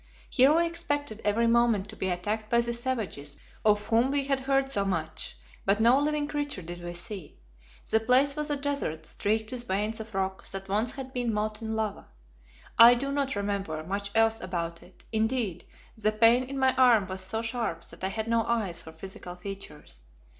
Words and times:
Here 0.31 0.51
we 0.51 0.65
expected 0.65 1.21
every 1.23 1.45
moment 1.45 1.87
to 1.89 1.95
be 1.95 2.09
attacked 2.09 2.49
by 2.49 2.61
the 2.61 2.73
savages 2.73 3.37
of 3.63 3.85
whom 3.85 4.09
we 4.09 4.23
had 4.25 4.39
heard 4.39 4.71
so 4.71 4.83
much, 4.83 5.37
but 5.63 5.79
no 5.79 5.99
living 5.99 6.27
creature 6.27 6.63
did 6.63 6.83
we 6.83 6.95
see. 6.95 7.37
The 7.87 7.99
place 7.99 8.35
was 8.35 8.49
a 8.49 8.57
desert 8.57 9.05
streaked 9.05 9.51
with 9.51 9.67
veins 9.67 9.99
of 9.99 10.15
rock 10.15 10.43
that 10.47 10.67
once 10.67 10.93
had 10.93 11.13
been 11.13 11.31
molten 11.31 11.75
lava. 11.75 12.07
I 12.79 12.95
do 12.95 13.11
not 13.11 13.35
remember 13.35 13.83
much 13.83 14.09
else 14.15 14.41
about 14.41 14.81
it; 14.81 15.03
indeed, 15.11 15.65
the 15.95 16.11
pain 16.11 16.45
in 16.45 16.57
my 16.57 16.73
arm 16.77 17.05
was 17.05 17.21
so 17.21 17.43
sharp 17.43 17.83
that 17.83 18.03
I 18.03 18.07
had 18.07 18.27
no 18.27 18.43
eyes 18.47 18.81
for 18.81 18.91
physical 18.91 19.35
features. 19.35 20.05